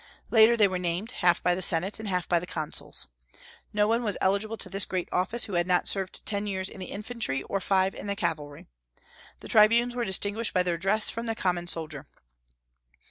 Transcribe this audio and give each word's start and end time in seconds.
Later 0.31 0.57
they 0.57 0.67
were 0.67 0.79
named, 0.79 1.11
half 1.11 1.43
by 1.43 1.53
the 1.53 1.61
Senate 1.61 1.99
and 1.99 2.07
half 2.09 2.27
by 2.27 2.39
the 2.39 2.47
consuls. 2.47 3.07
No 3.71 3.87
one 3.87 4.01
was 4.01 4.17
eligible 4.19 4.57
to 4.57 4.67
this 4.67 4.87
great 4.87 5.07
office 5.11 5.43
who 5.45 5.53
had 5.53 5.67
not 5.67 5.87
served 5.87 6.25
ten 6.25 6.47
years 6.47 6.69
in 6.69 6.79
the 6.79 6.87
infantry 6.87 7.43
or 7.43 7.61
five 7.61 7.93
in 7.93 8.07
the 8.07 8.15
cavalry. 8.15 8.65
The 9.41 9.47
tribunes 9.47 9.93
were 9.93 10.03
distinguished 10.03 10.55
by 10.55 10.63
their 10.63 10.79
dress 10.79 11.11
from 11.11 11.27
the 11.27 11.35
common 11.35 11.67
soldier. 11.67 12.07